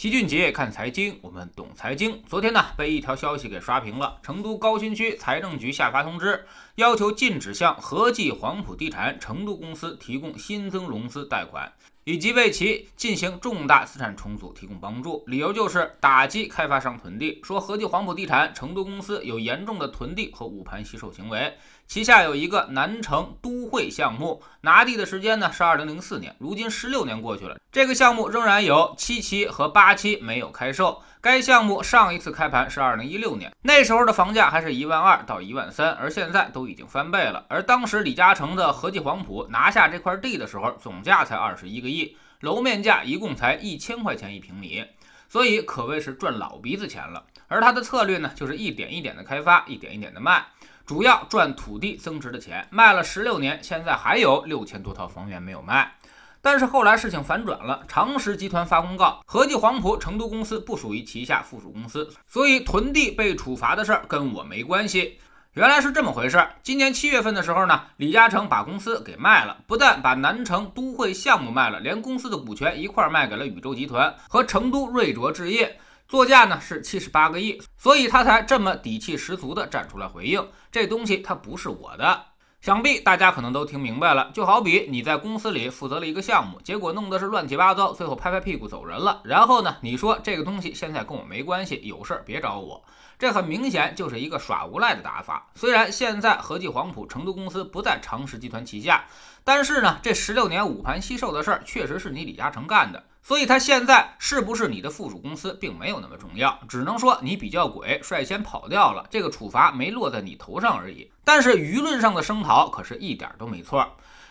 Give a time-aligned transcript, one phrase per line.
[0.00, 2.22] 齐俊杰看财经，我们懂财经。
[2.26, 4.18] 昨天呢，被一条消息给刷屏了。
[4.22, 6.42] 成都高新区财政局下发通知，
[6.76, 11.70] 要求禁止向和记黄埔地产成都公司提供新增融资贷款，
[12.04, 15.22] 以及为其进行重大资产重组提供帮助。
[15.26, 21.54] 理由就是打击开发商囤地，说和记黄埔地产成都公司有严重的囤地和捂盘惜售行为。
[21.90, 31.02] 旗下有一个南城都会项目，拿地的时间呢是二零零四年，如今十六年过去了，这个项目仍然有七期和八期没有开售。
[31.20, 37.44] 该项目上一次开盘是二零一六年，那时候的房价还是一万二到一万三，而现在都已经翻倍了。
[37.48, 44.84] 而当时李嘉诚的和记黄埔拿下这块地的时候，总价才二十一个亿，楼面价一共才一千块钱一平米，
[45.28, 47.24] 所以可谓是赚老鼻子钱了。
[47.48, 50.46] 而他的策略呢，就是一点一点的开发，一点一点的卖。
[50.90, 55.94] 主要赚土地增值的钱，卖了十六年，现在还有六千多套房源没有卖。
[56.42, 65.20] 但是后来事情反转了，长实集团发公告，合记黄埔成都公司不属于旗下附属公司，所以囤地被处罚的事儿跟我没关系。
[65.52, 66.56] 原来是这么回事儿。
[66.64, 75.78] 今年七月份的时候呢，李嘉诚把公司给卖了，不但把南城都会项目卖了，连公司的股权一块儿卖给了宇宙集团和成都瑞卓置业。
[76.10, 82.24] 作价呢是七十八个亿，所以他才这么底气十足的站出来回应，这东西它不是我的。
[82.60, 89.20] 想必大家可能都听明白了，就好比你在公司里负责了一个项目，结果弄得是乱七八糟，最后拍拍屁股走人了。
[89.24, 92.84] 然后呢，你说这个东西现在跟我没关系，有事儿别找我，
[93.16, 95.46] 这很明显就是一个耍无赖的打法。
[95.54, 99.06] 虽然现在和记黄埔成都公司不在长实集团旗下，
[99.52, 103.02] 但是呢，这十六年五盘惜售的事儿确实是你李嘉诚干的。
[103.20, 111.10] 所以，他现在是不是你的附属公司，并没有那么重要，只能说你比较鬼，率先跑掉了，这个处罚没落在你头上而已。
[111.24, 113.84] 但是舆论上的声讨可是一点都没错。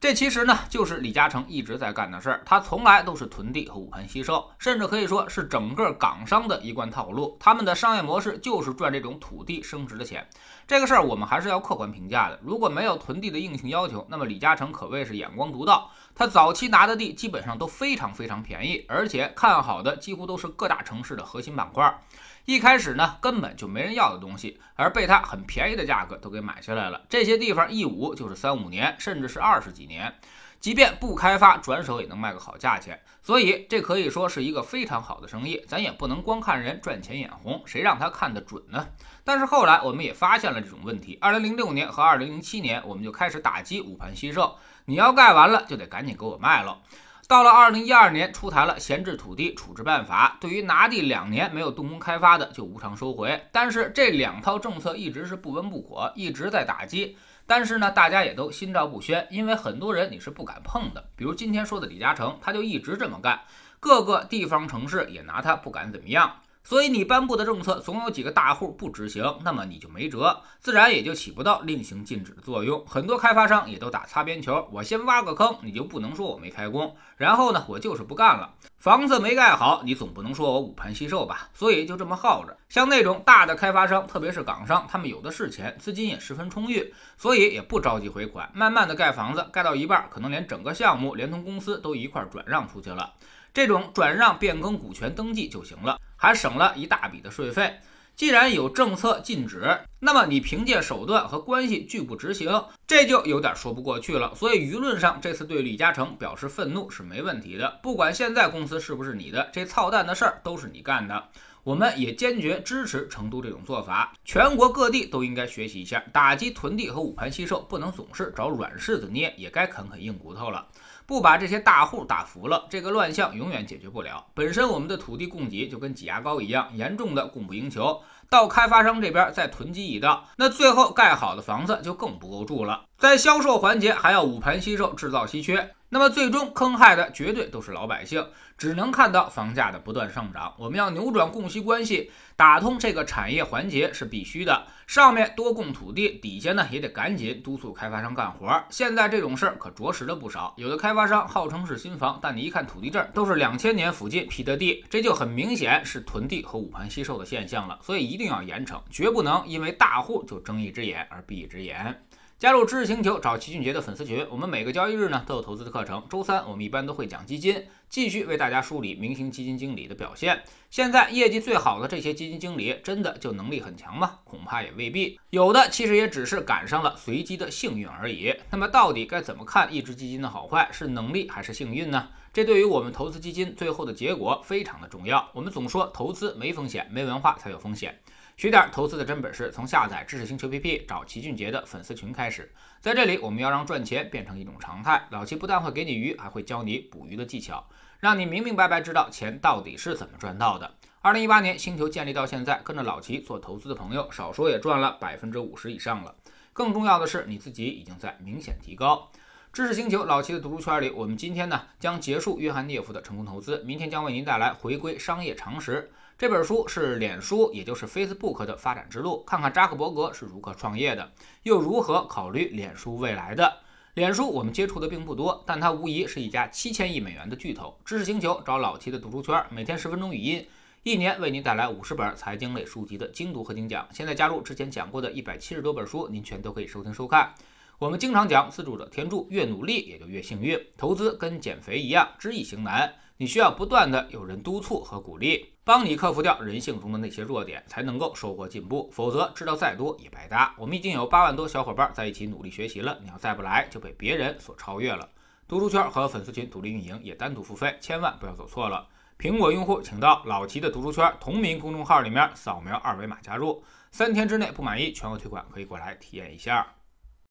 [0.00, 2.40] 这其实呢，就是李嘉诚一直在干的事儿。
[2.46, 7.36] 他从来都是囤地和捂盘惜售，甚至可以说是整个港商的一贯套路。
[7.38, 10.26] 他们的商业模式就是赚这种土地升值的钱。
[10.66, 12.40] 这个事儿我们还是要客观评价的。
[12.42, 15.90] 如果没有囤地的硬性要求，那么李嘉诚可谓是眼光独到。
[16.20, 21.98] 他早期拿的地基本上都非常非常便宜，而且看好的几乎都是各大城市的核心板块。
[22.44, 27.00] 一开始呢，根本就没人要的东西，而被他很便宜的价格都给买下来了。
[27.08, 30.14] 这些地方一捂就是三五年，甚至是二十几年，
[30.58, 33.00] 即便不开发，转手也能卖个好价钱。
[33.22, 35.64] 所以这可以说是一个非常好的生意。
[35.66, 38.88] 咱也不能光看人赚钱眼红，谁让他看得准呢？
[39.24, 41.16] 但是后来我们也发现了这种问题。
[41.18, 44.58] 二零零六年和二零零七年，我们就开始打击捂盘惜售，
[44.90, 46.80] 你要盖完了就得赶紧给我卖了。
[47.28, 53.40] 到了二零一二年，出台了闲置土地处置办法，对于拿地两年没有动工开发的，就无偿收回。
[53.52, 57.16] 但是这两套政策一直是不温不火，一直在打击。
[57.46, 61.04] 但是呢，大家也都心照不宣，因为很多人你是不敢碰的。
[61.14, 63.42] 比如今天说的李嘉诚，他就一直这么干，
[63.78, 66.34] 各个地方城市也拿他不敢怎么样。
[66.62, 72.84] 所以你颁布的政策总有几个大户不执行，那么你就没辙，自然也就起不到令行禁止的作用。
[72.86, 78.54] 很多开发商也都打擦边球，我先挖个坑，你就不能说我没开工，然后呢，我就是不干了。
[78.78, 81.48] 房子没盖好，你总不能说我捂盘惜售吧？
[81.52, 82.56] 所以就这么耗着。
[82.68, 93.12] 像那种大的开发商，特别是港商，他们有的是钱，资金也十分充裕，所以也不着急回款，慢慢的盖房子，盖到一半，可能连整个项目连同公司都一块转让出去了。
[93.52, 95.98] 这种转让变更股权登记就行了。
[96.16, 97.80] 还省了一大笔的税费。
[98.14, 104.34] 既然有政策禁止，那么你凭借手段和关系拒不执行，这就有点说不过去了。
[104.34, 107.78] 所以舆论上这次对李嘉诚表示愤怒是没问题的。
[107.82, 111.28] 不管现在公司是不是你的，这操蛋的事儿都是你干的。
[111.62, 120.66] 我们也坚决支持成都这种做法，全国各地都应该学习一下，打击囤地和捂盘惜售，不能总是找软柿子捏，也该啃啃硬骨头了。
[121.10, 124.24] 不把这些大户打服了，这个乱象永远解决不了。
[124.32, 128.00] 本身我们的土地供给就跟挤牙膏一样，严重的供不应求。
[128.28, 132.84] 到开发商这边再囤积一道，那最后盖好的房子就更不够住了。
[132.96, 135.74] 在销售环节还要捂盘惜售，制造稀缺。
[135.92, 138.24] 那么最终坑害的绝对都是老百姓，
[138.56, 140.54] 只能看到房价的不断上涨。
[140.56, 144.68] 我们要扭转供需关系，打通这个产业环节是必须的。
[144.86, 148.62] 上面多供土地，底下呢也得赶紧督促开发商干活。
[148.70, 157.76] 现在这种事儿可着实了不少，有的开发商号称是新房，但你一看土地证都是两千年附近批的地，这就很明显是囤地和捂盘惜售的现象了。
[157.82, 162.00] 所以一定要严惩，绝不能因为大户就睁一只眼而闭一只眼。
[162.40, 164.26] 加入知识星球，找齐俊杰的粉丝群。
[164.30, 166.02] 我们每个交易日呢都有投资的课程。
[166.08, 170.42] 周三我们一般都会讲基金，继续为大家梳理明星基金经理的表现。
[170.70, 174.20] 现在业绩最好的这些基金经理，真的就能力很强吗？
[174.24, 175.20] 恐怕也未必。
[175.28, 178.34] 有的其实也只是赶上了随机的幸运而已。
[178.50, 180.66] 那么到底该怎么看一只基金的好坏？
[180.72, 182.08] 是能力还是幸运呢？
[182.32, 185.28] 这对于我们投资基金最后的结果非常的重要。
[185.34, 188.00] 我们总说投资没风险，没文化才有风险。
[188.40, 192.50] 学点投资的真本事，从下载知识星球 APP 找齐俊杰的粉丝群开始。
[192.80, 195.06] 在这里，我们要让赚钱变成一种常态。
[195.10, 200.72] 老齐不但会给你鱼，还会教你捕鱼的技巧，让你明明白白知道钱到底是怎么赚到的。
[201.02, 206.14] 二零一八年星球建立到现在，跟着老齐做投资的朋友，少说也赚了百分之五十以上了。
[206.54, 209.10] 更重要的是，你自己已经在明显提高。
[209.52, 215.92] 知识星球老齐的读书圈里，我们今天呢将结束约翰涅夫的成功投资，明天将为您带来回归商业常识。
[216.20, 221.10] 这本书是脸书，也就是 Facebook 的发展之路，看看扎克伯格是如何创业的，
[221.44, 223.50] 又如何考虑脸书未来的。
[223.94, 227.74] 脸书我们接触的并不多，但它无疑是一家七千亿美元的巨头。
[227.86, 230.46] 知识星球找老齐的读书圈，每天十分钟语音，
[230.82, 233.88] 一年为您带来五十本财经类书籍的精读和精讲。
[233.90, 237.32] 现在加入之前讲过的一百七十多本书，您全都可以收听收看。
[237.78, 240.60] 我们经常讲自助者天助，越努力也就越幸运。
[240.76, 248.90] 投资跟减肥一样，知易行难，你需要不断的有人督促和鼓励，帮你克服掉人性中的那些弱点，才能够收获进步。
[248.92, 250.52] 否则知道再多也白搭。
[250.58, 255.08] 我们已经有八万多小伙伴在一起努力学习了，你要再不来就被别人所超越了。
[255.46, 258.84] 读书圈和粉丝群独立运营，也单独付费，千万不要走错了。
[259.16, 263.62] 苹果用户请到老齐的读书圈同名公众号里面扫描二维码加入，
[263.92, 266.66] 三天之内不满意全额退款，可以过来体验一下。